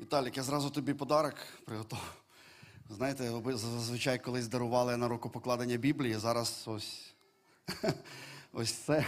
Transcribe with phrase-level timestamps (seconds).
[0.00, 2.14] Віталік, я зразу тобі подарок приготував.
[2.90, 7.14] Знаєте, зазвичай колись дарували на рукопокладення Біблії, зараз ось
[8.52, 9.04] ось це.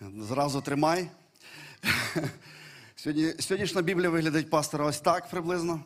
[0.00, 1.08] Зразу тримай.
[2.96, 5.80] Сьогодні, Сьогоднішня Біблія виглядить пастора ось так приблизно.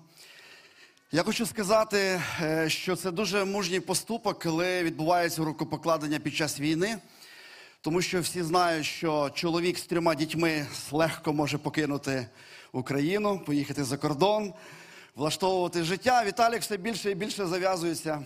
[1.12, 6.98] Я хочу сказати, е, що це дуже мужній поступок, коли відбувається рукопокладення під час війни.
[7.80, 12.26] Тому що всі знають, що чоловік з трьома дітьми легко може покинути
[12.72, 14.54] Україну, поїхати за кордон,
[15.14, 16.24] влаштовувати життя.
[16.24, 18.22] Віталік все більше і більше зав'язується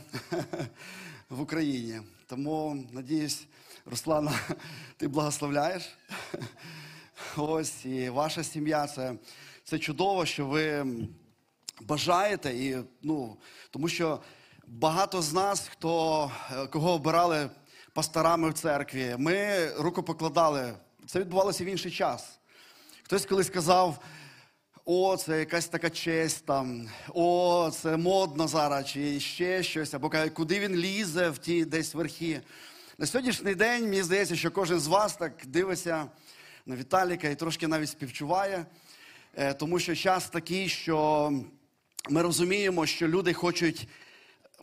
[1.28, 2.00] в Україні.
[2.26, 3.46] Тому, надіюсь,
[3.86, 4.32] Руслана,
[4.96, 5.82] ти благословляєш.
[7.36, 9.14] Ось і ваша сім'я це,
[9.64, 10.86] це чудово, що ви
[11.80, 13.36] бажаєте, і, ну,
[13.70, 14.20] тому що
[14.66, 16.30] багато з нас, хто,
[16.70, 17.50] кого обирали
[17.92, 20.74] пасторами в церкві, ми руку покладали.
[21.06, 22.38] Це відбувалося в інший час.
[23.02, 24.04] Хтось колись сказав,
[24.84, 30.60] о, це якась така честь там, о, це модно зараз, чи ще щось, або куди
[30.60, 32.40] він лізе в ті десь верхи.
[32.98, 36.06] На сьогоднішній день мені здається, що кожен з вас так дивиться
[36.66, 38.66] на Віталіка і трошки навіть співчуває,
[39.34, 41.32] е, тому що час такий, що
[42.10, 43.88] ми розуміємо, що люди хочуть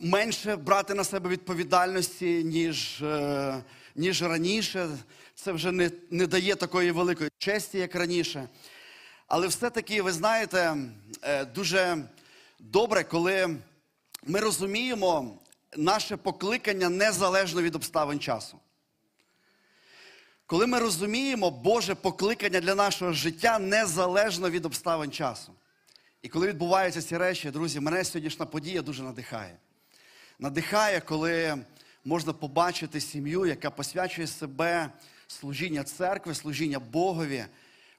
[0.00, 3.62] менше брати на себе відповідальності, ніж, е,
[3.96, 4.88] ніж раніше.
[5.34, 8.48] Це вже не, не дає такої великої честі, як раніше.
[9.26, 10.76] Але все-таки, ви знаєте,
[11.22, 11.98] е, дуже
[12.58, 13.56] добре, коли
[14.26, 15.38] ми розуміємо
[15.76, 18.58] наше покликання незалежно від обставин часу.
[20.46, 25.52] Коли ми розуміємо Боже покликання для нашого життя незалежно від обставин часу.
[26.22, 29.56] І коли відбуваються ці речі, друзі, мене сьогоднішня подія дуже надихає.
[30.42, 31.64] Надихає, коли
[32.04, 34.90] можна побачити сім'ю, яка посвячує себе
[35.26, 37.44] служіння церкви, служіння Богові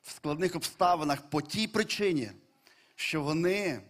[0.04, 2.32] в складних обставинах по тій причині,
[2.96, 3.82] що вони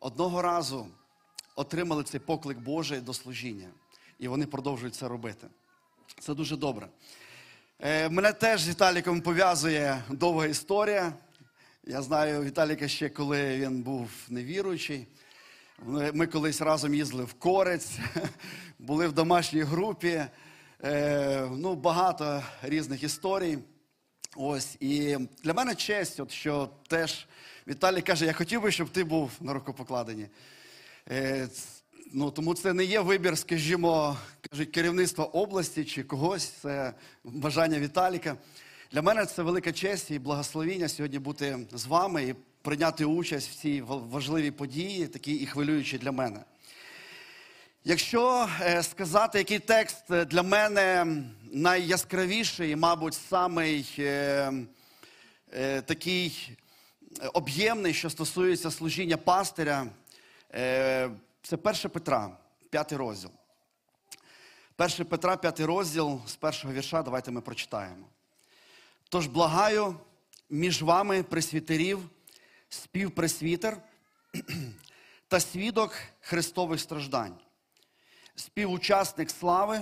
[0.00, 0.86] одного разу
[1.56, 3.68] отримали цей поклик Божий до служіння.
[4.18, 5.46] І вони продовжують це робити.
[6.20, 6.88] Це дуже добре.
[7.80, 11.12] Е, Мене теж з Віталіком пов'язує довга історія.
[11.84, 15.06] Я знаю Віталіка ще, коли він був невіруючий.
[15.86, 17.98] Ми колись разом їздили в Корець,
[18.78, 20.24] були в домашній групі.
[20.84, 23.58] Е, ну, багато різних історій.
[24.36, 27.26] Ось, і для мене честь, от, що теж
[27.68, 30.26] Віталій каже, я хотів би, щоб ти був на рукопокладенні.
[31.10, 31.48] Е,
[32.12, 34.16] ну, тому це не є вибір, скажімо,
[34.50, 38.36] кажуть, керівництва області чи когось, це бажання Віталіка.
[38.92, 43.54] Для мене це велика честь і благословіння сьогодні бути з вами і прийняти участь в
[43.54, 46.40] цій важливій події, такій і хвилюючій для мене.
[47.84, 51.06] Якщо е, сказати, який текст е, для мене
[51.52, 54.52] найяскравіший, мабуть, самий е,
[55.84, 56.56] такий
[57.32, 59.86] об'ємний, що стосується служіння пастиря,
[61.42, 62.36] це 1 Петра,
[62.70, 63.30] 5 розділ.
[64.78, 68.06] 1 Петра, 5 розділ з першого вірша, давайте ми прочитаємо.
[69.08, 69.96] Тож благаю
[70.50, 71.98] між вами пресвітерів,
[72.70, 73.82] співпресвітер
[75.28, 77.38] та свідок Христових страждань,
[78.34, 79.80] співучасник слави,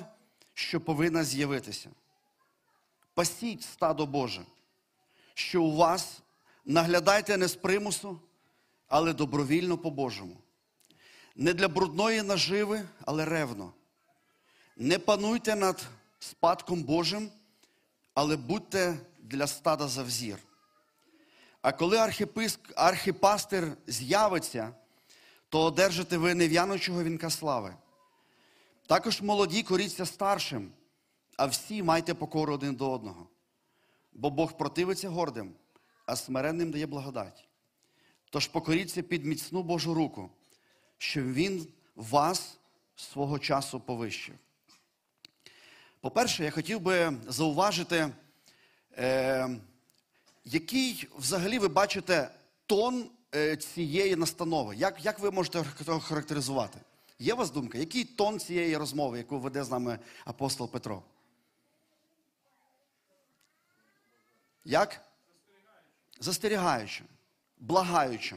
[0.55, 1.91] що повинна з'явитися.
[3.15, 4.43] Пасіть стадо Боже,
[5.35, 6.21] що у вас
[6.65, 8.21] наглядайте не з примусу,
[8.89, 10.37] але добровільно по-божому.
[11.37, 13.73] Не для брудної наживи, але ревно.
[14.77, 15.87] Не пануйте над
[16.19, 17.31] спадком Божим,
[18.15, 20.39] але будьте для стада за взір.
[21.69, 24.75] А коли архиписк, архипастир з'явиться,
[25.49, 27.75] то одержите ви нев'янучого вінка слави.
[28.87, 30.73] Також молоді коріться старшим,
[31.37, 33.29] а всі майте покору один до одного.
[34.13, 35.53] Бо Бог противиться гордим,
[36.07, 37.49] а смиренним дає благодать.
[38.31, 40.31] Тож покоріться під міцну Божу руку,
[40.99, 42.59] щоб Він вас
[42.97, 44.35] свого часу повищив.
[46.01, 48.09] По-перше, я хотів би зауважити,
[48.99, 49.49] е,
[50.53, 52.31] який взагалі ви бачите
[52.67, 54.77] тон е, цієї настанови.
[54.77, 55.65] Як, як ви можете
[56.01, 56.79] характеризувати?
[57.19, 61.03] Є у вас думка, який тон цієї розмови, яку веде з нами апостол Петро?
[64.65, 65.01] Як?
[66.21, 67.05] Застерігаюче,
[67.59, 68.37] благаюче.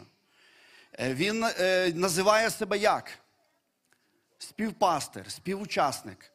[1.00, 3.20] Е, Він е, називає себе як?
[4.38, 6.32] Співпастир, співучасник.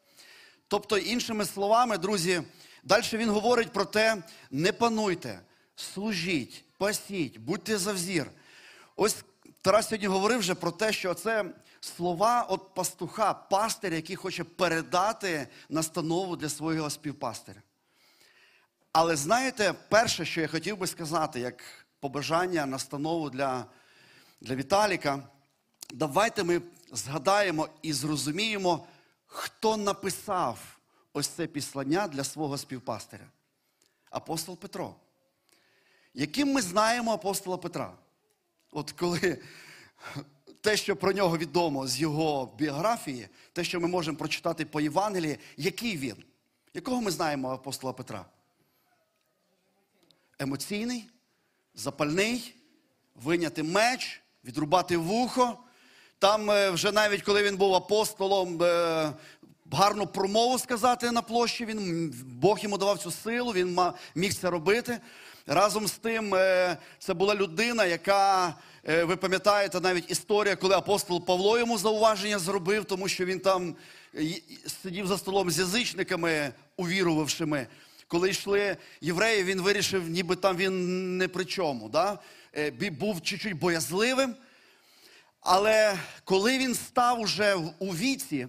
[0.69, 2.43] Тобто, іншими словами, друзі,
[2.85, 5.41] далі він говорить про те: не пануйте,
[5.77, 8.31] служіть, пасіть, будьте за взір.
[8.97, 9.17] Ось
[9.63, 11.45] Тарас сьогодні говорив вже про те, що це
[11.81, 17.63] слова от пастуха, пастиря, який хоче передати настанову для свого співпастиря.
[18.93, 21.63] Але знаєте, перше, що я хотів би сказати, як
[22.01, 23.67] побажання, настанову для
[24.41, 25.23] для Віталіка.
[25.93, 26.63] Давайте ми
[26.93, 28.87] згадаємо і зрозуміємо,
[29.27, 30.59] хто написав
[31.13, 33.27] ось це післання для свого співпастиря.
[34.11, 34.95] Апостол Петро.
[36.19, 37.93] Яким ми знаємо апостола Петра?
[38.71, 39.39] От коли
[40.61, 45.39] те, що про нього відомо з його біографії, те, що ми можемо прочитати по Євангелії,
[45.57, 46.17] який він?
[46.75, 48.25] Якого ми знаємо апостола Петра?
[50.39, 51.09] Емоційний,
[51.75, 52.55] запальний,
[53.15, 55.59] виняти меч, відрубати вухо.
[56.19, 59.13] Там е, вже навіть коли він був апостолом, е,
[59.73, 61.65] гарну промову сказати на площі.
[61.65, 63.81] Він Бог йому давав цю силу, він
[64.15, 65.01] міг це робити.
[65.47, 68.55] Разом з тим, е, це була людина, яка,
[68.89, 73.77] е, ви пам'ятаєте, навіть історія, коли апостол Павло йому зауваження зробив, тому що він там
[74.15, 74.41] е,
[74.83, 77.67] сидів за столом з язичниками, увірувавшими.
[78.09, 81.89] Коли йшли євреї, він вирішив, ніби там він не при чому.
[81.89, 82.19] Да?
[82.91, 84.35] Був чуть-чуть боязливим.
[85.41, 88.49] Але коли він став уже у віці,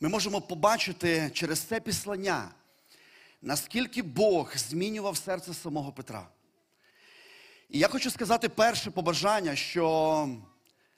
[0.00, 2.48] ми можемо побачити через це післання,
[3.44, 6.28] наскільки Бог змінював серце самого Петра.
[7.68, 10.28] І я хочу сказати перше побажання, що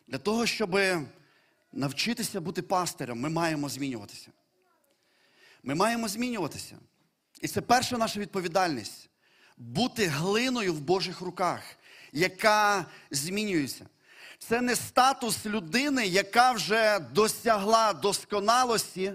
[0.07, 0.81] для того, щоб
[1.73, 4.29] навчитися бути пастирем, ми маємо змінюватися.
[5.63, 6.77] Ми маємо змінюватися.
[7.41, 9.11] І це перша наша відповідальність
[9.57, 11.63] бути глиною в Божих руках,
[12.13, 13.87] яка змінюється.
[14.39, 19.13] Це не статус людини, яка вже досягла досконалості,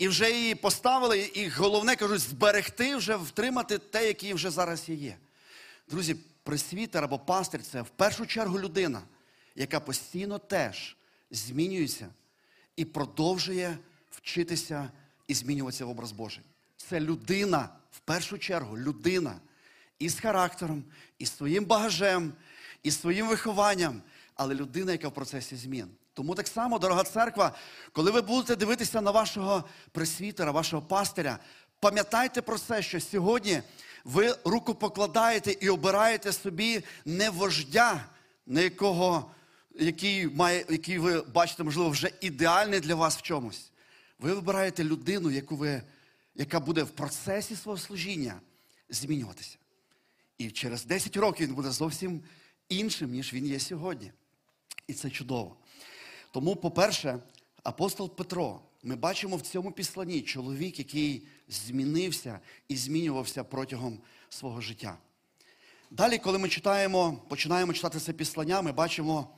[0.00, 5.16] і вже її поставили, і головне кажуть, зберегти, вже втримати те, яке вже зараз є.
[5.88, 9.02] Друзі, пресвітер або пастир це в першу чергу людина,
[9.54, 10.96] яка постійно теж
[11.30, 12.08] змінюється
[12.76, 13.78] і продовжує
[14.10, 14.90] вчитися
[15.28, 16.44] і змінюватися в образ Божий.
[16.76, 19.40] Це людина, в першу чергу, людина
[19.98, 20.84] із характером,
[21.18, 22.32] із своїм багажем,
[22.82, 24.02] із своїм вихованням,
[24.34, 25.88] але людина, яка в процесі змін.
[26.14, 27.52] Тому так само, дорога церква,
[27.92, 31.38] коли ви будете дивитися на вашого пресвітера, вашого пастиря,
[31.80, 33.62] пам'ятайте про це, що сьогодні
[34.04, 38.04] ви руку покладаєте і обираєте собі не вождя,
[38.46, 39.30] на якого,
[39.74, 43.70] який, має, який ви бачите, можливо, вже ідеальний для вас в чомусь.
[44.18, 45.82] Ви вибираєте людину, яку ви,
[46.34, 48.40] яка буде в процесі свого служіння
[48.88, 49.56] змінюватися.
[50.38, 52.22] І через 10 років він буде зовсім
[52.68, 54.12] іншим, ніж він є сьогодні.
[54.86, 55.56] І це чудово.
[56.30, 57.18] Тому, по-перше,
[57.62, 63.98] апостол Петро, ми бачимо в цьому післанні чоловік, який змінився і змінювався протягом
[64.28, 64.98] свого життя.
[65.90, 69.28] Далі, коли ми читаємо, починаємо читати це післання, ми бачимо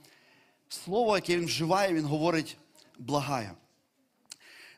[0.68, 2.56] слово, яке він вживає, він говорить
[2.98, 3.50] благаю.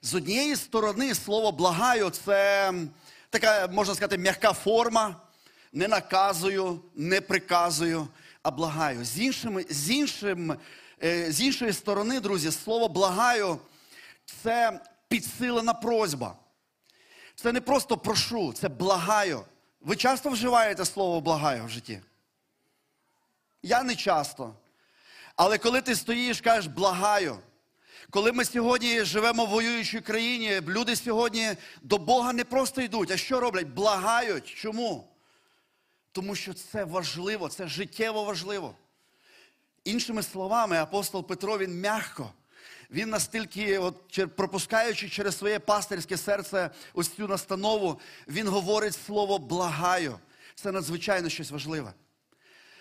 [0.03, 2.73] З однієї сторони, слово благаю це
[3.31, 5.21] така, можна сказати, м'яка форма.
[5.73, 8.09] Не наказую, не приказую,
[8.43, 9.05] а благаю.
[9.05, 10.57] З, іншими, з, іншим,
[11.03, 13.59] з іншої сторони, друзі, слово благаю
[14.43, 16.37] це підсилена просьба.
[17.35, 19.45] Це не просто прошу, це благаю.
[19.81, 22.01] Ви часто вживаєте слово благаю в житті?
[23.63, 24.55] Я не часто.
[25.37, 27.39] Але коли ти стоїш, кажеш благаю.
[28.11, 33.17] Коли ми сьогодні живемо в воюючій країні, люди сьогодні до Бога не просто йдуть, а
[33.17, 33.67] що роблять?
[33.67, 34.47] Благають.
[34.47, 35.09] Чому?
[36.13, 38.75] Тому що це важливо, це життєво важливо.
[39.85, 42.31] Іншими словами, апостол Петро він м'яко.
[42.91, 50.19] Він настільки, от, пропускаючи через своє пастирське серце ось цю настанову, він говорить слово благаю.
[50.55, 51.93] Це надзвичайно щось важливе.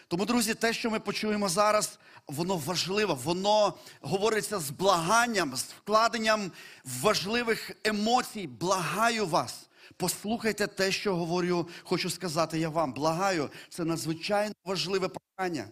[0.08, 6.52] Тому, друзі, те, що ми почуємо зараз, воно важливо, воно говориться з благанням, з вкладенням
[6.86, 8.48] важливих емоцій.
[8.48, 9.70] Благаю вас.
[9.98, 12.94] Послухайте те, що говорю, хочу сказати я вам.
[12.94, 15.66] Благаю, це надзвичайно важливе прохання.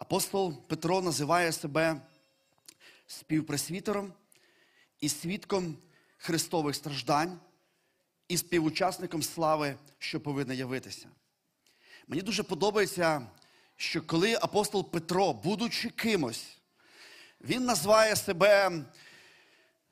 [0.00, 2.00] Апостол Петро називає себе
[3.06, 4.12] співпресвітером
[5.00, 5.76] і свідком
[6.18, 7.38] Христових страждань
[8.28, 11.08] і співучасником слави, що повинна явитися.
[12.08, 13.26] Мені дуже подобається,
[13.76, 16.46] що коли апостол Петро, будучи кимось,
[17.40, 18.70] він називає себе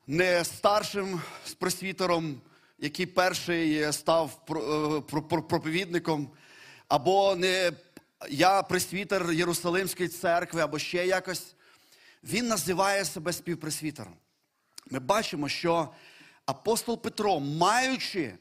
[0.07, 1.21] не старшим
[1.59, 2.41] просвітером,
[2.79, 4.43] який перший став е,
[5.01, 6.29] про- про- проповідником,
[6.87, 7.71] або не
[8.29, 11.55] я пресвітер Єрусалимської церкви, або ще якось.
[12.23, 14.13] Він називає себе співпресвітером.
[14.91, 15.89] Ми бачимо, що
[16.45, 18.33] апостол Петро, маючи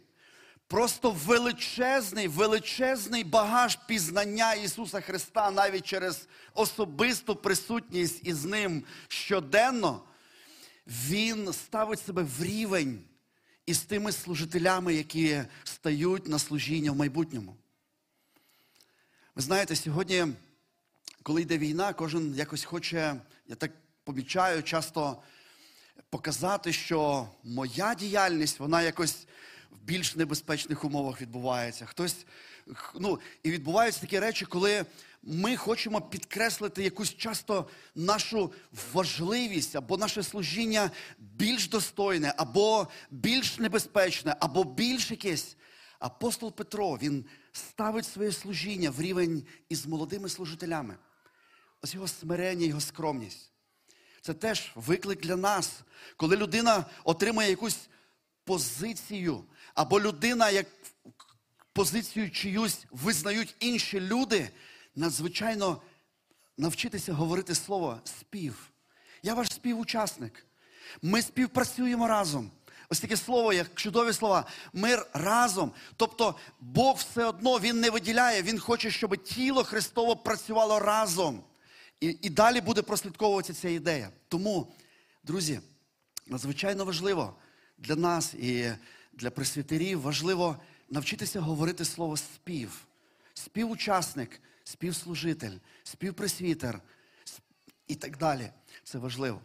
[0.67, 10.03] просто величезний, величезний багаж пізнання Ісуса Христа, навіть через особисту присутність із Ним щоденно,
[10.87, 13.05] Він ставить себе в рівень
[13.67, 17.57] із тими служителями, які стають на служіння в майбутньому.
[19.39, 20.27] Ви знаєте, сьогодні
[21.23, 23.15] коли йде війна, кожен якось хоче,
[23.47, 23.71] я так
[24.05, 25.23] помічаю, часто
[26.11, 29.27] показати, що моя діяльність, вона якось
[29.71, 31.87] в більш небезпечних умовах відбувається.
[31.87, 32.27] Хтось,
[32.95, 34.85] ну, і відбуваються такі речі, коли
[35.23, 38.53] ми хочемо підкреслити якусь часто нашу
[38.93, 45.57] важливість або наше служіння більш достойне, або більш небезпечне, або більш якесь.
[45.99, 47.25] Апостол Петро він
[47.59, 50.97] ставить своє служіння в рівень із молодими служителями.
[51.83, 53.53] Ось його смирення, його скромність.
[54.23, 55.81] Це теж виклик для нас,
[56.17, 57.89] коли людина отримує якусь
[58.45, 60.67] позицію, або людина, як
[61.73, 64.51] позицію чиюсь визнають інші люди,
[64.95, 65.83] надзвичайно
[66.57, 68.71] навчитися говорити слово спів.
[69.23, 70.47] Я ваш співучасник.
[71.03, 72.51] Ми співпрацюємо разом.
[72.91, 74.45] Ось таке слово, як чудові слова.
[74.73, 75.73] Ми разом.
[75.97, 81.45] Тобто Бог все одно Він не виділяє, Він хоче, щоб тіло Христово працювало разом.
[82.01, 84.11] І, і далі буде прослідковуватися ця ідея.
[84.29, 84.73] Тому,
[85.25, 85.61] друзі,
[86.27, 87.37] надзвичайно важливо
[87.79, 88.73] для нас і
[89.13, 90.57] для пресвітерів важливо
[90.91, 92.87] навчитися говорити слово спів.
[93.35, 96.81] Співучасник, співслужитель, співпресвітер
[97.87, 98.51] і так далі.
[98.85, 99.41] Це важливо.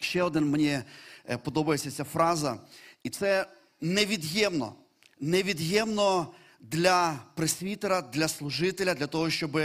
[0.00, 0.80] Ще один мені
[1.28, 2.58] е, подобається ця фраза,
[3.02, 3.46] і це
[3.80, 4.74] невід'ємно.
[5.20, 9.60] Невід'ємно для пресвітера, для служителя, для того, щоб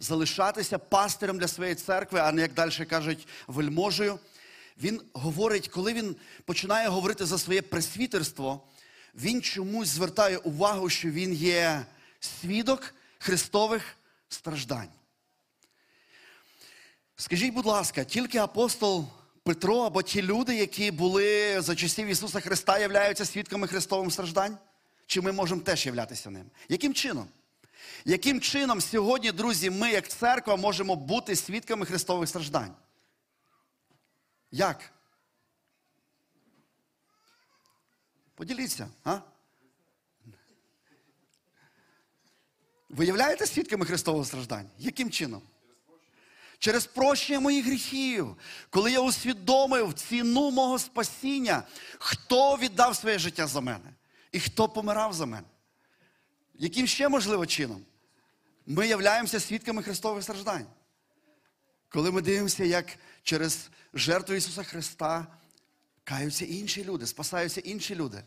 [0.00, 4.18] залишатися пастирем для своєї церкви, а не, як далі кажуть, вельможею.
[4.82, 8.62] Він говорить, коли він починає говорити за своє пресвітерство,
[9.14, 11.86] він чомусь звертає увагу, що він є
[12.20, 13.96] свідок Христових
[14.28, 14.88] страждань.
[17.16, 19.08] Скажіть, будь ласка, тільки апостол
[19.48, 24.58] Петро або ті люди, які були за часів Ісуса Христа, являються свідками Христових страждань?
[25.06, 26.50] Чи ми можемо теж являтися ним?
[26.68, 27.28] Яким чином?
[28.04, 32.74] Яким чином сьогодні, друзі, ми, як церква, можемо бути свідками Христових страждань?
[34.50, 34.92] Як?
[38.34, 39.18] Поділіться, а?
[42.88, 44.70] Ви являєте свідками Христового страждання?
[44.78, 45.42] Яким чином?
[46.58, 48.36] Через прощення моїх гріхів,
[48.70, 51.62] коли я усвідомив ціну мого спасіння,
[51.98, 53.94] хто віддав своє життя за мене
[54.32, 55.46] і хто помирав за мене.
[56.54, 57.84] Яким ще можливо чином?
[58.66, 60.66] Ми являємося свідками Христових страждань.
[61.88, 65.26] Коли ми дивимося, як через жертву Ісуса Христа
[66.04, 68.22] каються інші люди, спасаються інші люди.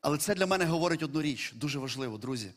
[0.00, 2.52] Але це для мене говорить одну річ, дуже важливо, друзі.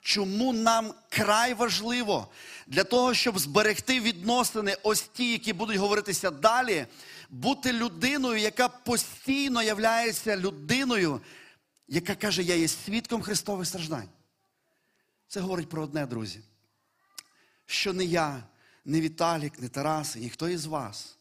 [0.00, 2.28] Чому нам край важливо
[2.66, 6.86] для того, щоб зберегти відносини, ось ті, які будуть говоритися далі,
[7.30, 11.20] бути людиною, яка постійно являється людиною,
[11.88, 14.08] яка каже, я є свідком Христових страждань.
[15.28, 16.40] Це говорить про одне, друзі.
[17.66, 18.42] Що не я,
[18.84, 21.18] не Віталік, не Тарас, і ніхто із вас.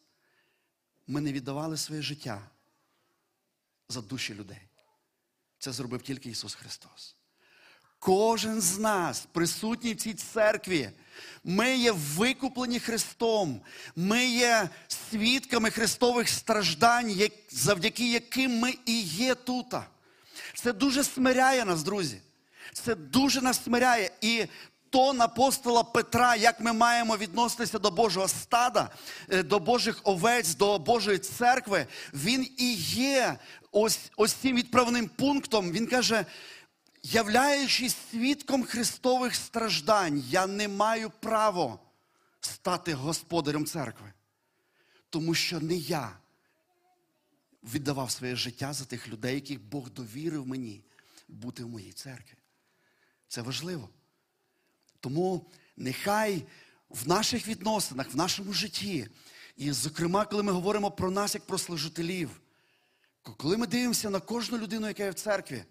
[1.08, 2.42] Ми не віддавали своє життя
[3.90, 4.62] за душі людей.
[5.60, 7.16] Це зробив тільки Ісус Христос.
[8.00, 10.90] Кожен з нас, присутній в цій церкві,
[11.44, 13.62] ми є викуплені Христом,
[13.96, 19.74] ми є свідками Христових страждань, завдяки яким ми і є тут.
[20.56, 22.22] Це дуже смиряє нас, друзі.
[22.74, 24.12] Це дуже нас смиряє.
[24.22, 24.46] І
[24.90, 28.90] тон апостола Петра, як ми маємо відноситися до Божого стада,
[29.30, 33.36] е, до Божих овець, до Божої церкви, він і є
[33.72, 35.72] ось, ось цим відправним пунктом.
[35.72, 36.26] Він каже,
[37.04, 41.80] являючись свідком Христових страждань, я не маю права
[42.40, 44.14] стати господарем церкви.
[45.10, 46.18] Тому що не я
[47.64, 50.84] віддавав своє життя за тих людей, яких Бог довірив мені
[51.28, 52.38] бути в моїй церкві.
[53.28, 53.90] Це важливо.
[55.00, 56.44] Тому нехай
[56.90, 59.08] в наших відносинах, в нашому житті,
[59.58, 62.42] і, зокрема, коли ми говоримо про нас як про служителів,
[63.22, 65.64] коли ми дивимося на кожну людину, яка є в церкві,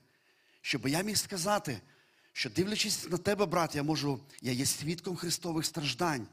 [0.62, 1.80] щоб я міг сказати,
[2.32, 6.26] що дивлячись на тебе, брат, я можу, я є свідком Христових страждань,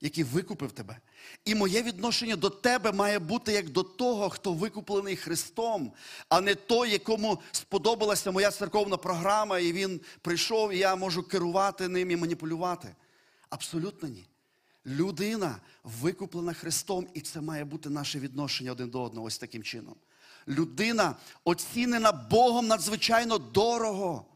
[0.00, 0.98] який викупив тебе.
[1.44, 5.92] І моє відношення до тебе має бути як до того, хто викуплений Христом,
[6.28, 11.88] а не той, якому сподобалася моя церковна програма, і він прийшов, і я можу керувати
[11.88, 12.94] ним і маніпулювати.
[13.50, 14.26] Абсолютно ні.
[14.86, 19.94] Людина викуплена Христом, і це має бути наше відношення один до одного ось таким чином.
[20.48, 24.26] Людина оцінена Богом надзвичайно дорого.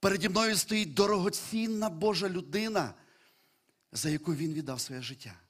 [0.00, 2.94] Переді мною стоїть дорогоцінна Божа людина,
[3.92, 5.40] за яку він віддав своє життя.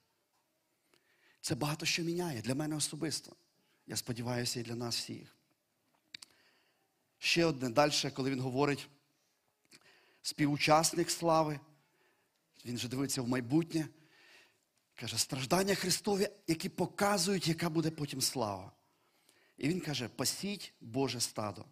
[1.40, 3.36] Це багато що міняє для мене особисто.
[3.86, 5.36] Я сподіваюся, і для нас всіх.
[7.18, 8.88] Ще одне далі, коли він говорить
[10.22, 11.60] співучасник слави,
[12.64, 13.88] Він же дивиться в майбутнє.
[14.94, 18.72] Каже, страждання Христові, які показують, яка буде потім слава.
[19.58, 21.64] І він каже: пасіть Боже стадо,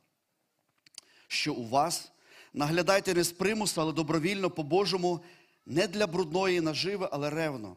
[1.29, 2.13] що у вас,
[2.53, 5.25] наглядайте не з примусу, але добровільно по-божому,
[5.67, 7.77] не для брудної наживи, але ревно.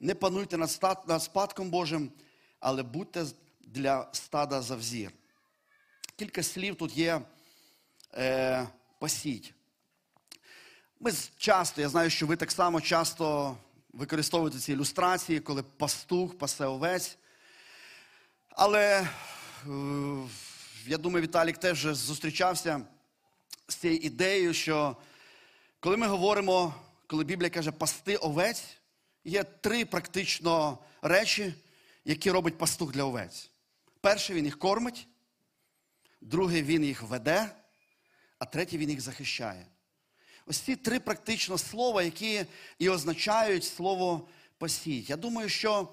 [0.00, 2.12] Не пануйте над, стат, над спадком Божим,
[2.60, 3.26] але будьте
[3.60, 5.12] для стада за взір.
[6.16, 7.20] Кілька слів тут є
[8.14, 9.54] е, пасіть.
[11.00, 13.56] Ми часто, я знаю, що ви так само часто
[13.92, 17.18] використовуєте ці ілюстрації, коли пастух пасе овець.
[18.56, 19.08] Але е,
[20.86, 22.80] я думаю, Віталік теж зустрічався
[23.68, 24.96] з цією ідеєю, що
[25.80, 26.74] коли ми говоримо,
[27.06, 28.64] коли Біблія каже пасти овець,
[29.24, 31.54] є три практично речі,
[32.04, 33.50] які робить пастух для овець.
[34.00, 35.06] Перше, він їх кормить,
[36.20, 37.56] друге, він їх веде,
[38.38, 39.66] а третє, він їх захищає.
[40.46, 42.46] Ось ці три практично слова, які
[42.78, 45.10] і означають слово пасіть.
[45.10, 45.88] Я думаю, що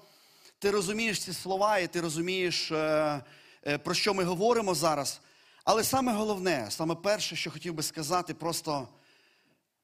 [0.62, 3.24] ти розумієш ці слова, і ти розумієш, е,
[3.66, 5.20] е, про що ми говоримо зараз.
[5.64, 8.88] Але саме головне, саме перше, що хотів би сказати, просто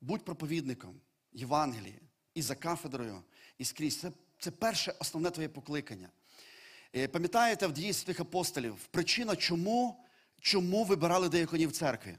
[0.00, 1.00] будь проповідником
[1.32, 2.00] Євангелії
[2.34, 3.22] і за кафедрою,
[3.58, 4.00] і скрізь.
[4.00, 6.08] Це, це перше основне твоє покликання.
[6.96, 10.04] Е, Пам'ятаєте в дії святих апостолів, причина, чому,
[10.40, 12.16] чому вибирали деяконів в церкві?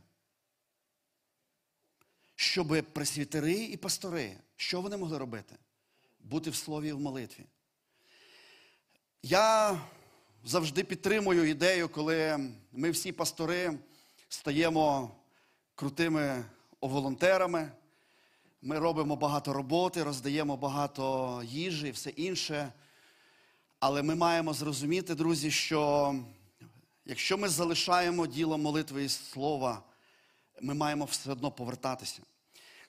[2.36, 5.56] Щоб пресвітери і пастори, що вони могли робити?
[6.20, 7.46] Бути в слові і в молитві.
[9.24, 9.80] Я
[10.44, 13.80] завжди підтримую ідею, коли ми всі пастори
[14.30, 15.12] стаємо
[15.76, 16.46] крутими
[16.82, 17.72] волонтерами,
[18.62, 22.72] ми робимо багато роботи, роздаємо багато їжі і все інше.
[23.80, 26.16] Але ми маємо зрозуміти, друзі, що
[27.06, 29.84] якщо ми залишаємо діло молитви і слова,
[30.62, 32.22] ми маємо все одно повертатися.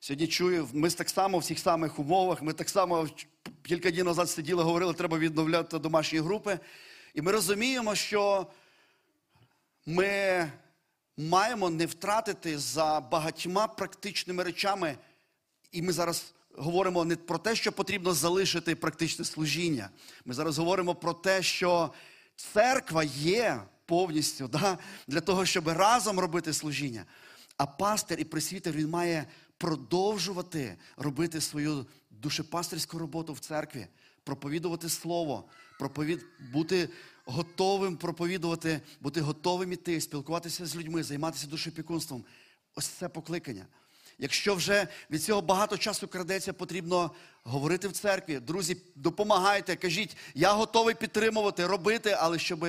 [0.02, 3.08] Сьогодні чую, ми так само в цих самих умовах, ми так само
[3.62, 6.58] кілька днів назад сиділи, говорили, треба відновляти домашні групи.
[7.14, 8.46] І ми розуміємо, що
[9.86, 10.50] ми
[11.16, 14.96] маємо не втратити за багатьма практичними речами.
[15.72, 19.90] І ми зараз говоримо не про те, що потрібно залишити практичне служіння.
[20.24, 21.92] Ми зараз говоримо про те, що
[22.36, 27.04] церква є повністю да, для того, щоб разом робити служіння.
[27.56, 29.26] А пастир і пресвітер він має
[29.60, 33.86] продовжувати робити свою душепастерську роботу в церкві,
[34.24, 35.44] проповідувати слово,
[35.78, 36.20] проповід...
[36.52, 36.88] бути
[37.24, 42.24] готовим проповідувати, бути готовим іти, спілкуватися з людьми, займатися душепікунством.
[42.74, 43.66] Ось це покликання.
[44.18, 47.10] Якщо вже від цього багато часу крадеться, потрібно
[47.44, 48.40] говорити в церкві.
[48.40, 52.66] Друзі, допомагайте, кажіть, я готовий підтримувати, робити, але щоб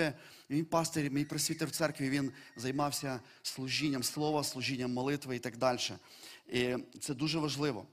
[0.49, 5.80] мій пастир, мій пресвітер в церкві, він займався служінням слова, служінням молитви і так далі.
[6.52, 7.86] І це дуже важливо.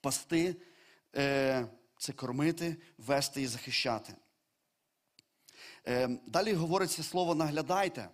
[0.00, 0.56] Пасти
[1.16, 1.66] е,
[1.98, 4.14] це кормити, вести і захищати.
[5.86, 8.08] Е, далі говориться слово наглядайте.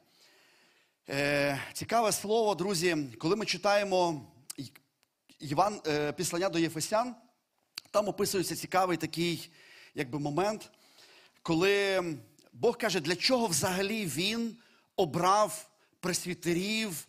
[1.09, 4.27] Е, цікаве слово, друзі, коли ми читаємо
[5.39, 5.81] Іван,
[6.17, 7.15] післання до Єфесян,
[7.91, 9.51] там описується цікавий такий
[9.95, 10.71] якби, момент,
[11.43, 12.03] коли
[12.53, 14.57] Бог каже, для чого взагалі він
[14.97, 17.07] обрав пресвітерів,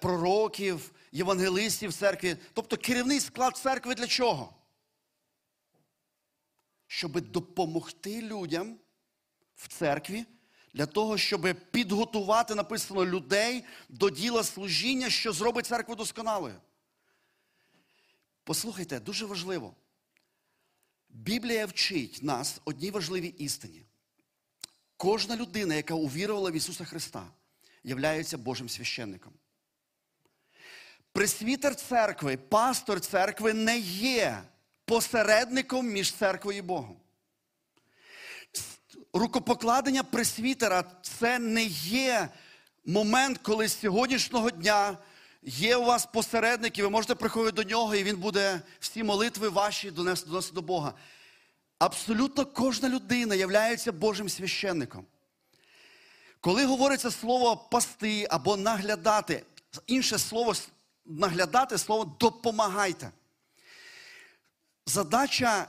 [0.00, 2.36] пророків, євангелистів в церкві.
[2.52, 4.54] Тобто керівний склад церкви для чого?
[6.86, 8.78] Щоб допомогти людям
[9.56, 10.24] в церкві,
[10.72, 16.60] для того, щоб підготувати, написано, людей до діла служіння, що зробить церкву досконалою.
[18.44, 19.74] Послухайте, дуже важливо.
[21.08, 23.82] Біблія вчить нас одній важливій істині.
[24.96, 27.26] Кожна людина, яка увірувала в Ісуса Христа,
[27.84, 29.32] являється Божим священником.
[31.14, 34.42] Пресвітер церкви, пастор церкви не є
[34.84, 36.96] посередником між церквою і Богом.
[39.12, 42.28] Рукопокладення пресвітера це не є
[42.86, 44.98] момент, коли з сьогоднішнього дня
[45.42, 49.48] є у вас посередник, і ви можете приходити до нього, і він буде всі молитви
[49.48, 50.94] ваші донести, до Бога.
[51.78, 53.46] Абсолютно кожна людина є
[53.92, 55.06] Божим священником.
[56.40, 59.42] Коли говориться слово пасти або наглядати,
[59.86, 60.54] інше слово
[61.06, 63.10] наглядати слово допомагайте.
[64.86, 65.68] Задача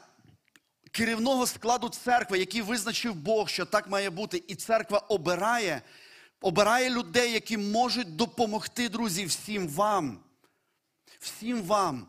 [0.91, 5.81] керівного складу церкви, який визначив Бог, що так має бути, і церква обирає,
[6.41, 10.19] обирає людей, які можуть допомогти, друзі, всім вам,
[11.19, 12.07] всім вам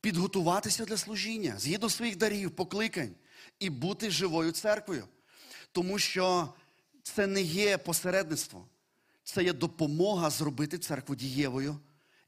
[0.00, 3.14] підготуватися для служіння згідно своїх дарів, покликань
[3.58, 5.08] і бути живою церквою.
[5.72, 6.54] Тому що
[7.02, 8.66] це не є посередництво,
[9.24, 11.78] це є допомога зробити церкву дієвою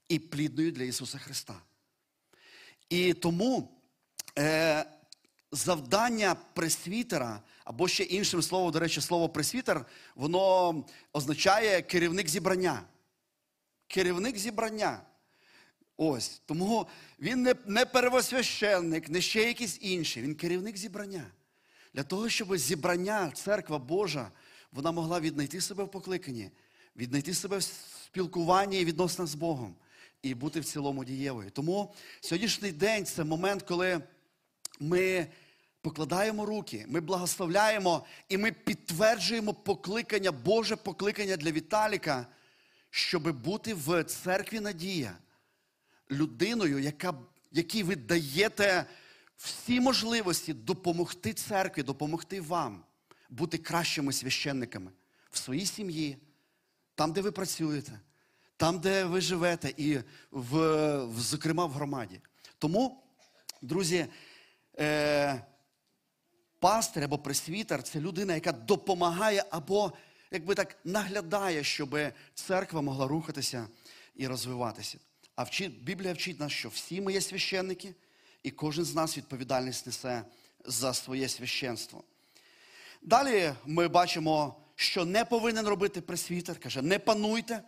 [0.09, 1.55] і плідною для Ісуса Христа.
[2.91, 3.79] І тому
[4.39, 4.85] е,
[5.53, 12.83] завдання пресвітера, або ще іншим словом, до речі, слово пресвітер, воно означає керівник зібрання.
[13.87, 15.01] Керівник зібрання.
[15.97, 16.43] Ось.
[16.47, 16.87] Тому
[17.21, 20.23] він не, не первосвященник, не ще якийсь інший.
[20.23, 21.27] Він керівник зібрання.
[21.95, 24.31] Для того, щоб зібрання, церква Божа,
[24.73, 26.51] вона могла віднайти себе в покликанні,
[26.97, 27.63] віднайти себе в
[28.07, 29.77] спілкуванні і відносинах з Богом
[30.23, 31.51] і бути в цілому дієвою.
[31.51, 34.01] Тому сьогоднішній день це момент, коли
[34.81, 35.27] ми
[35.81, 42.27] покладаємо руки, ми благословляємо і ми підтверджуємо покликання, Боже покликання для Віталіка,
[42.91, 45.19] щоб бути в церкві Надія
[46.11, 47.15] людиною, яка,
[47.53, 48.87] якій ви даєте
[49.37, 52.85] всі можливості допомогти церкві, допомогти вам
[53.31, 54.91] бути кращими священниками
[55.31, 56.17] в своїй сім'ї,
[56.95, 58.01] там, де ви працюєте,
[58.59, 59.99] там, де ви живете, і
[60.31, 62.21] в, зокрема в громаді.
[62.59, 63.05] Тому,
[63.63, 64.07] друзі,
[64.79, 65.43] е,
[66.59, 69.93] пастир або пресвітер це людина, яка допомагає або
[70.31, 71.99] якби так наглядає, щоб
[72.35, 73.69] церква могла рухатися
[74.17, 74.99] і розвиватися.
[75.37, 77.95] А вчить, Біблія вчить нас, що всі ми є священники,
[78.43, 80.23] і кожен з нас відповідальність несе
[80.65, 82.05] за своє священство.
[83.03, 87.63] Далі ми бачимо, що не повинен робити пресвітер, каже, не пануйте.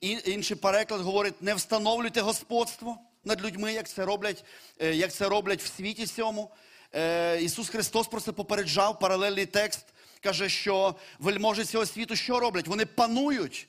[0.00, 4.44] Інший переклад говорить, не встановлюйте господство над людьми, як це роблять,
[4.78, 6.50] е, як це роблять в світі цьому.
[6.94, 9.86] Е, Ісус Христос про це попереджав, паралельний текст
[10.20, 12.68] каже, що вельможі цього світу що роблять?
[12.68, 13.68] Вони панують.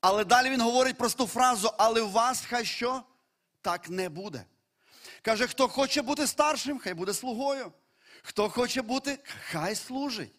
[0.00, 3.02] Але далі він говорить просту фразу, але в вас хай що?
[3.60, 4.44] Так не буде.
[5.22, 7.72] Каже, хто хоче бути старшим, хай буде слугою.
[8.22, 9.18] Хто хоче бути,
[9.50, 10.32] хай служить.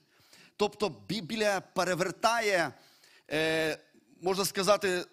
[0.56, 2.74] Тобто Біблія перевертає,
[3.32, 3.78] е,
[4.22, 5.06] можна сказати,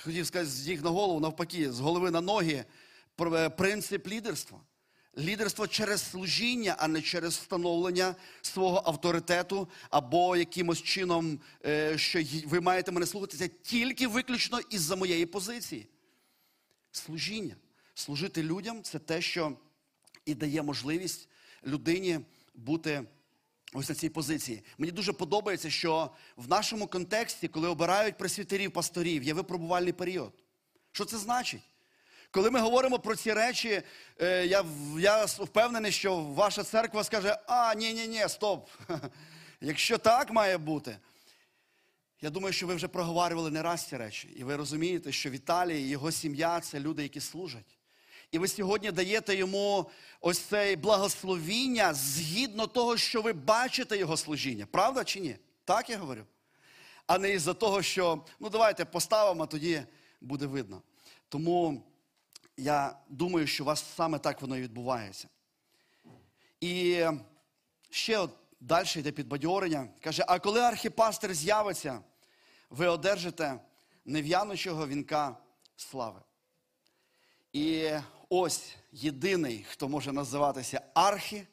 [0.00, 2.64] хотів сказати, з їх на голову, навпаки, з голови на ноги,
[3.56, 4.60] принцип лідерства.
[5.18, 12.60] Лідерство через служіння, а не через встановлення свого авторитету, або якимось чином, е, що ви
[12.60, 15.88] маєте мене слухатися тільки виключно із-за моєї позиції.
[16.92, 17.56] Служіння.
[17.94, 19.56] Служити людям це те, що
[20.26, 21.28] і дає можливість
[21.66, 22.20] людині
[22.54, 23.04] бути
[23.74, 24.62] ось на цій позиції.
[24.78, 30.32] Мені дуже подобається, що в нашому контексті, коли обирають пресвітерів, пасторів, є випробувальний період.
[30.92, 31.62] Що це значить?
[32.30, 33.82] Коли ми говоримо про ці речі,
[34.20, 34.64] е, я
[34.98, 38.70] я впевнений, що ваша церква скаже, а, ні-ні-ні, стоп.
[39.60, 40.96] Якщо так має бути,
[42.20, 44.28] я думаю, що ви вже проговорювали не раз ці речі.
[44.36, 47.78] І ви розумієте, що Віталій і його сім'я це люди, які служать.
[48.34, 54.66] І ви сьогодні даєте йому ось це благословіння згідно того, що ви бачите його служіння.
[54.66, 55.36] Правда чи ні?
[55.64, 56.24] Так я говорю?
[57.06, 59.82] А не із-за того, що ну давайте поставимо, а тоді
[60.20, 60.82] буде видно.
[61.28, 61.82] Тому
[62.56, 65.28] я думаю, що у вас саме так воно і відбувається.
[66.60, 67.04] І
[67.90, 69.88] ще от далі йде підбадьорення.
[70.00, 72.00] Каже, а коли архіпастер з'явиться,
[72.70, 73.60] ви одержите
[74.04, 75.36] нев'яночого вінка
[75.76, 76.20] слави.
[77.52, 77.90] І
[78.28, 81.46] ось єдиний, хто може називатися архі,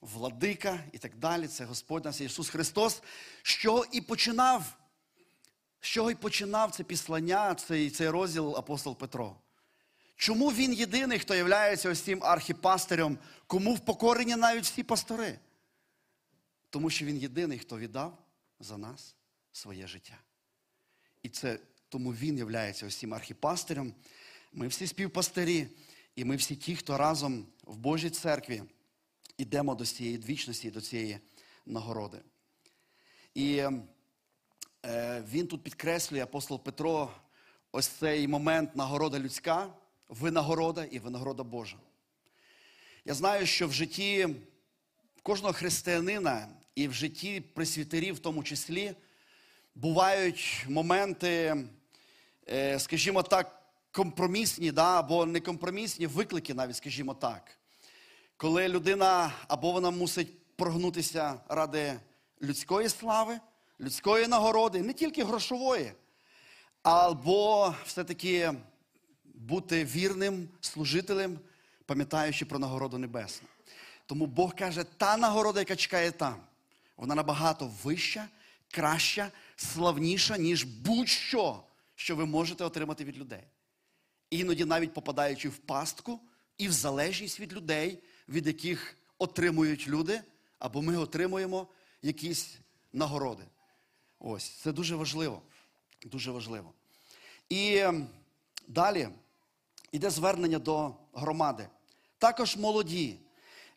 [0.00, 3.02] владика і так далі, це Господь нас Ісус Христос,
[3.42, 4.76] що і починав,
[5.80, 9.36] що і починав це післання, цей, цей розділ апостол Петро.
[10.16, 11.42] Чому він єдиний, хто є
[11.86, 15.38] ось цим архіпастирем, кому впокорені навіть всі пастори?
[16.70, 18.18] Тому що він єдиний, хто віддав
[18.60, 19.14] за нас
[19.52, 20.18] своє життя.
[21.22, 23.94] І це тому він є ось цим архіпастирем.
[24.52, 25.66] Ми всі співпастирі,
[26.20, 28.62] і ми всі ті, хто разом в Божій церкві
[29.38, 31.18] йдемо до цієї двічності, до цієї
[31.66, 32.18] нагороди.
[33.34, 33.56] І
[34.86, 37.10] е, він тут підкреслює апостол Петро
[37.72, 39.74] ось цей момент нагорода людська
[40.08, 41.76] винагорода і винагорода Божа.
[43.04, 44.28] Я знаю, що в житті
[45.22, 48.94] кожного християнина і в житті пресвітерів в тому числі
[49.74, 51.56] бувають моменти,
[52.48, 53.59] е, скажімо так,
[53.92, 57.58] компромісні, да, або некомпромісні виклики, навіть, скажімо так.
[58.36, 62.00] Коли людина або вона мусить прогнутися ради
[62.42, 63.40] людської слави,
[63.80, 65.92] людської нагороди, не тільки грошової,
[66.82, 68.52] або все-таки
[69.24, 71.38] бути вірним служителем,
[71.86, 73.48] пам'ятаючи про нагороду небесну.
[74.06, 76.36] Тому Бог каже, та нагорода, яка чекає там,
[76.96, 78.28] вона набагато вища,
[78.70, 81.62] краща, славніша, ніж будь-що,
[81.94, 83.42] що ви можете отримати від людей.
[84.30, 86.20] Іноді навіть попадаючи в пастку
[86.58, 90.22] і в залежність від людей, від яких отримують люди,
[90.58, 91.66] або ми отримуємо
[92.02, 92.58] якісь
[92.92, 93.44] нагороди.
[94.18, 95.42] Ось, це дуже важливо.
[96.06, 96.72] Дуже важливо.
[97.48, 98.08] І ем,
[98.68, 99.08] далі
[99.92, 101.68] Іде звернення до громади.
[102.18, 103.16] Також молоді.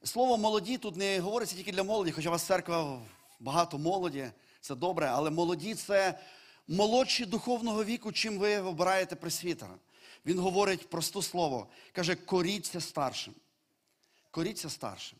[0.03, 3.01] Слово молоді тут не говориться тільки для молоді, хоча у вас церква
[3.39, 6.19] багато молоді, це добре, але молоді це
[6.67, 9.73] молодші духовного віку, чим ви обираєте пресвітера.
[10.25, 13.33] Він говорить просте слово, каже, коріться старшим.
[14.31, 15.19] Коріться старшим.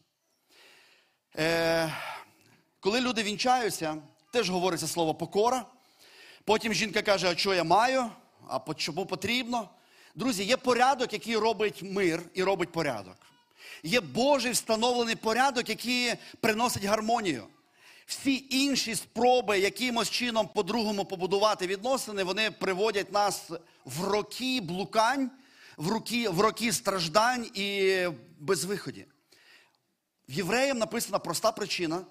[1.37, 1.93] Е,
[2.79, 3.97] коли люди вінчаються,
[4.31, 5.65] теж говориться слово покора.
[6.45, 8.09] Потім жінка каже, а що я маю,
[8.47, 9.69] а чому потрібно.
[10.15, 13.15] Друзі, є порядок, який робить мир і робить порядок.
[13.83, 17.47] Є Божий встановлений порядок, який приносить гармонію.
[18.05, 23.49] Всі інші спроби якимось чином по-другому побудувати відносини, вони приводять нас
[23.85, 25.31] в роки блукань,
[25.77, 27.97] в роки, в роки страждань і
[28.39, 29.05] безвиході.
[30.29, 32.05] В євреям написана проста причина,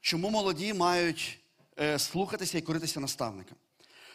[0.00, 1.38] чому молоді мають
[1.80, 3.54] е, слухатися і коритися наставника.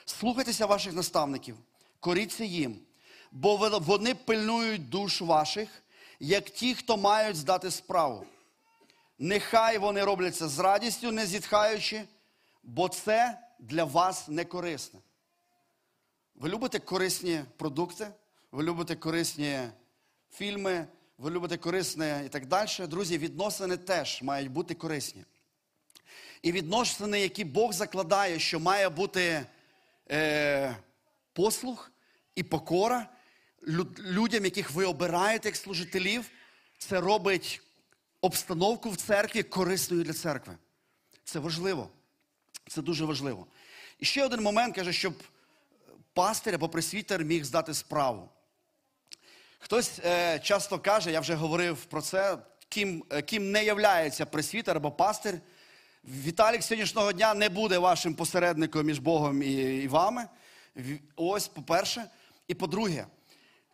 [0.05, 1.57] Слухайтеся ваших наставників,
[1.99, 2.79] коріться їм,
[3.31, 5.69] бо вони пильнують душ ваших,
[6.19, 8.25] як ті, хто мають здати справу.
[9.19, 12.01] Нехай вони роблять це з радістю, не зітхаючи,
[12.63, 14.99] бо це для вас не корисне.
[16.35, 18.07] Ви любите корисні продукти,
[18.51, 19.59] ви любите корисні
[20.31, 22.69] фільми, ви любите корисне і так далі.
[22.79, 25.23] Друзі, відносини теж мають бути корисні.
[26.41, 29.45] І відносини, які Бог закладає, що має бути
[30.11, 30.77] е,
[31.33, 31.91] послух
[32.35, 33.09] і покора
[33.99, 36.29] людям, яких ви обираєте як служителів,
[36.77, 37.61] це робить
[38.23, 40.57] обстановку в церкві корисною для церкви.
[41.23, 41.89] Це важливо.
[42.67, 43.47] Це дуже важливо.
[43.99, 45.13] І ще один момент каже, щоб
[46.13, 48.29] пастир або пресвітер міг здати справу.
[49.59, 52.37] Хтось е, часто каже, я вже говорив про це,
[52.69, 55.39] ким, е, ким не являється пресвітер або пастир.
[56.03, 60.25] Віталік сьогоднішнього дня не буде вашим посередником між Богом і, і вами.
[61.15, 62.05] Ось, по-перше.
[62.47, 63.05] І по-друге,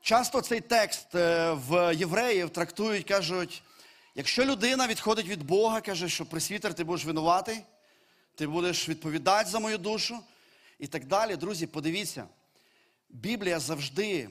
[0.01, 3.63] часто цей текст е, в євреїв трактують, кажуть,
[4.19, 7.63] якщо людина відходить від Бога, каже, що пресвітер, ти будеш винуватий,
[8.35, 10.19] ти будеш відповідати за мою душу
[10.79, 11.35] і так далі.
[11.35, 12.27] Друзі, подивіться,
[13.09, 14.29] Біблія завжди,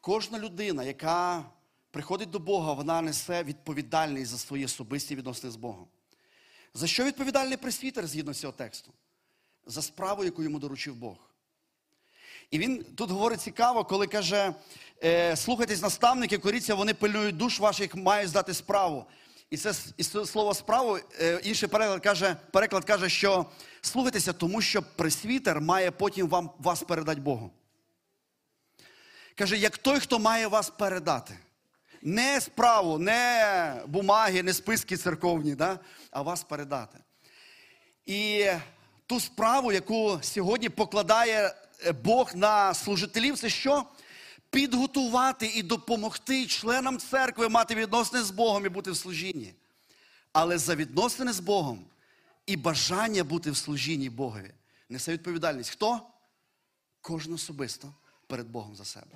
[0.00, 1.44] кожна людина, яка
[1.90, 5.86] приходить до Бога, вона несе відповідальність за свої особисті відносини з Богом.
[6.74, 8.92] За що відповідальний пресвітер згідно цього тексту?
[9.66, 11.16] За справу, яку йому доручив Бог.
[12.50, 14.54] І він тут говорить цікаво, коли каже:
[15.04, 19.06] е, слухайтесь наставники, коріться, вони пильнують душ ваших, мають здати справу.
[19.50, 23.46] І це і слово справу, е, інший переклад каже, переклад каже, що
[23.80, 27.50] слухайтеся, тому що пресвітер має потім вам, вас передати Богу.
[29.34, 31.38] Каже, як той, хто має вас передати.
[32.02, 35.78] Не справу, не бумаги, не списки церковні, да?
[36.10, 36.98] а вас передати.
[38.06, 38.46] І
[39.06, 41.54] ту справу, яку сьогодні покладає
[41.86, 43.84] е, Бог на служителів, це що?
[44.50, 49.54] Підготувати і допомогти членам церкви мати відносини з Богом і бути в служінні.
[50.32, 51.84] Але за відносини з Богом
[52.46, 54.50] і бажання бути в служінні Богові
[54.88, 55.70] несе відповідальність.
[55.70, 56.00] Хто?
[57.00, 57.94] Кожен особисто
[58.26, 59.06] перед Богом за себе.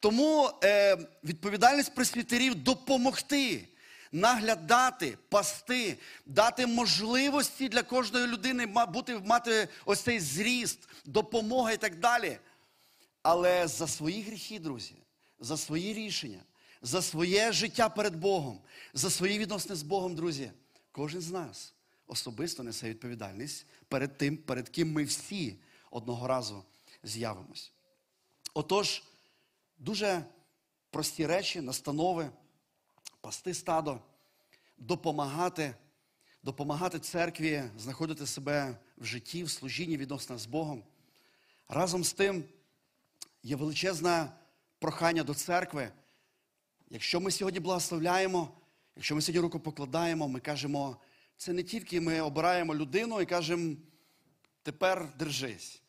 [0.00, 3.68] Тому е, відповідальність пресвітерів допомогти,
[4.12, 11.98] наглядати, пасти, дати можливості для кожної людини бути, мати ось цей зріст, допомога і так
[11.98, 12.38] далі.
[13.22, 14.94] Але за свої гріхи, друзі,
[15.40, 16.40] за свої рішення,
[16.82, 18.60] за своє життя перед Богом,
[18.94, 20.50] за свої відносини з Богом, друзі,
[20.92, 21.74] кожен з нас
[22.06, 25.58] особисто несе відповідальність перед тим, перед ким ми всі
[25.90, 26.64] одного разу
[27.02, 27.72] з'явимось.
[28.54, 29.02] Отож,
[29.78, 30.24] дуже
[30.90, 32.30] прості речі, настанови,
[33.20, 34.00] пасти стадо,
[34.78, 35.74] допомагати,
[36.42, 40.84] допомагати церкві, знаходити себе в житті, в служінні відносно з Богом.
[41.68, 42.44] Разом з тим
[43.42, 44.32] є величезне
[44.78, 45.90] прохання до церкви.
[46.90, 48.48] Якщо ми сьогодні благословляємо,
[48.96, 50.96] якщо ми сьогодні руку покладаємо, ми кажемо,
[51.36, 53.76] це не тільки ми обираємо людину і кажемо,
[54.62, 55.82] тепер держись.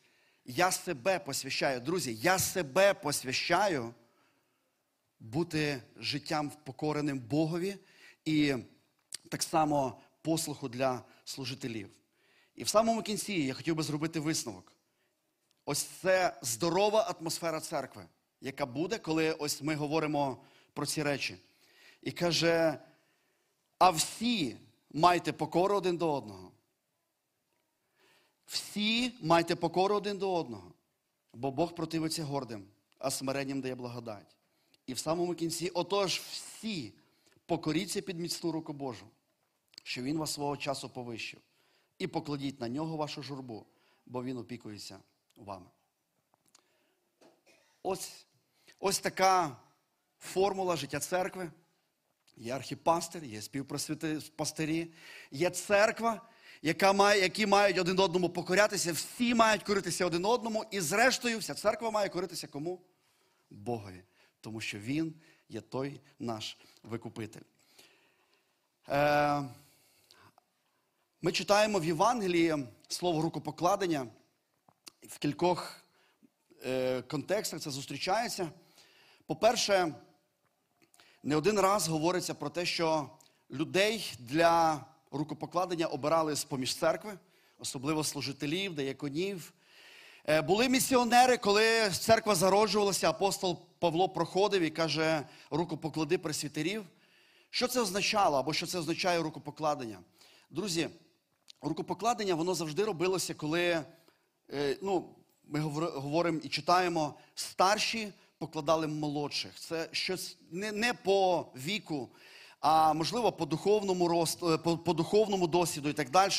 [0.46, 3.94] Я себе посвящаю, друзі, я себе посвящаю
[5.20, 7.78] бути життям покореним Богові
[8.26, 8.56] і
[9.30, 11.90] так само послуху для служителів.
[12.56, 14.73] І в самому кінці я хотів би зробити висновок.
[15.66, 18.06] Ось це здорова атмосфера церкви,
[18.42, 20.38] яка буде, коли ось ми говоримо
[20.74, 21.38] про ці речі.
[22.02, 22.80] І каже:
[23.80, 24.58] а всі
[24.94, 26.52] майте покору один до одного.
[28.46, 30.74] Всі майте покору один до одного,
[31.34, 32.66] бо Бог противиться гордим,
[33.00, 34.36] а смиренням дає благодать.
[34.88, 36.94] І в самому кінці, отож, всі
[37.46, 39.06] покоріться під міцну руку Божу,
[39.84, 41.40] що Він вас свого часу повищив,
[42.00, 43.66] і покладіть на нього вашу журбу,
[44.06, 45.00] бо Він опікується
[45.36, 45.66] вами.
[47.84, 48.26] Ось,
[48.80, 49.58] ось така
[50.20, 51.52] формула життя церкви.
[52.38, 54.94] є архіпастир, є співпастирі,
[55.32, 56.22] є церква,
[56.62, 61.54] яка має, які мають один одному покорятися, всі мають коритися один одному, і зрештою вся
[61.54, 62.82] церква має коритися кому?
[63.50, 64.04] Богові,
[64.42, 65.16] тому що Він
[65.50, 67.42] є той наш викупитель.
[68.90, 69.44] Е,
[71.22, 74.08] ми читаємо в Євангелії слово рукопокладення.
[75.08, 75.84] В кількох
[76.66, 78.50] е, контекстах це зустрічається.
[79.28, 79.96] По-перше,
[81.24, 83.10] не один раз говориться про те, що
[83.52, 87.18] людей для рукопокладення обирали з-поміж церкви,
[87.60, 89.54] особливо служителів, деяконів.
[90.30, 96.86] Е, Були місіонери, коли церква зароджувалася, апостол Павло проходив і каже, рукопоклади пресвітерів.
[97.50, 100.00] Що це означало або що це означає рукопокладення?
[100.50, 100.90] Друзі,
[101.62, 103.84] рукопокладення воно завжди робилося, коли
[104.82, 105.16] ну,
[105.48, 109.60] ми говоримо і читаємо, старші покладали молодших.
[109.60, 112.10] Це щось не, не по віку,
[112.60, 116.32] а можливо по духовному росту, е, по, по духовному досвіду і так далі.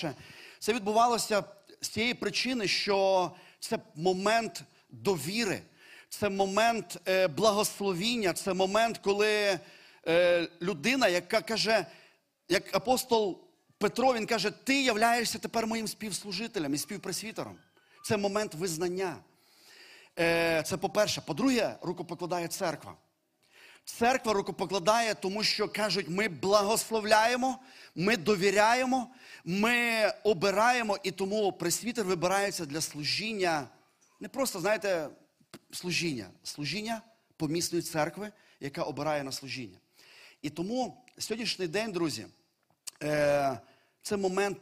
[0.58, 1.44] Це відбувалося
[1.80, 5.62] з тієї причини, що це момент довіри,
[6.08, 9.58] це момент е, благословіння, це момент, коли
[10.06, 11.86] е, людина, яка каже,
[12.48, 13.40] як апостол
[13.78, 17.56] Петро, він каже, ти являєшся тепер моїм співслужителем і співпресвітером.
[18.04, 19.16] Це момент визнання.
[20.18, 21.20] Е, Це по-перше.
[21.20, 22.94] По-друге, рукопокладає церква.
[23.84, 27.58] Церква рукопокладає, тому що кажуть, ми благословляємо,
[27.94, 29.08] ми довіряємо,
[29.44, 33.68] ми обираємо, і тому пресвітер вибирається для служіння,
[34.20, 35.08] не просто, знаєте,
[35.72, 37.02] служіння, служіння
[37.36, 39.78] помісної церкви, яка обирає на служіння.
[40.42, 42.26] І тому сьогоднішній день, друзі,
[43.02, 43.60] е,
[44.02, 44.58] це момент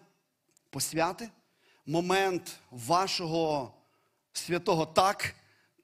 [0.71, 1.29] посвяти,
[1.87, 3.75] момент вашого
[4.33, 5.35] святого так,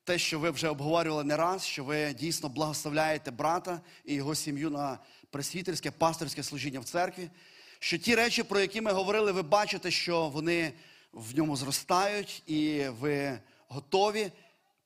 [0.04, 4.70] те, що ви вже обговорювали не раз, що ви дійсно благословляєте брата і його сім'ю
[4.70, 4.98] на
[5.30, 7.30] пресвітерське, пасторське служіння в церкві.
[7.78, 10.72] Що ті речі, про які ми говорили, ви бачите, що вони
[11.12, 14.32] в ньому зростають, і ви готові,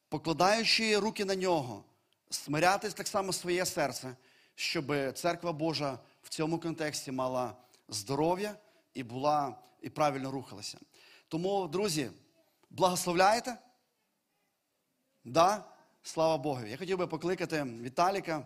[0.09, 1.85] покладаючи руки на нього,
[2.31, 4.17] смиряти так само своє серце,
[4.55, 7.55] щоб церква Божа в цьому контексті мала
[7.89, 8.55] здоров'я
[8.95, 10.79] і була і правильно рухалася.
[11.33, 12.11] Тому, друзі,
[12.71, 13.57] благословляєте?
[15.25, 15.65] Да?
[16.03, 16.67] Слава Богу.
[16.67, 18.41] Я хотів би покликати Віталіка.